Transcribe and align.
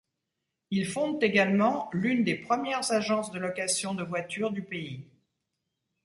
Ils 0.71 0.87
fondent 0.87 1.21
également 1.21 1.87
l'un 1.93 2.21
des 2.23 2.33
premières 2.33 2.91
agences 2.91 3.29
de 3.29 3.37
location 3.37 3.93
de 3.93 4.01
voitures 4.03 4.49
du 4.49 4.63
pays. 4.63 5.05